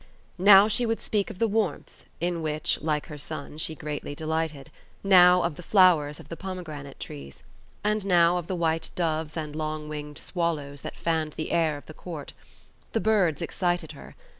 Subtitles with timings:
[0.39, 4.71] Now she would speak of the warmth, in which (like her son) she greatly delighted;
[5.03, 7.43] now of the flowers of the pomegranate trees,
[7.83, 11.85] and now of the white doves and long winged swallows that fanned the air of
[11.85, 12.33] the court.
[12.93, 14.15] The birds excited her.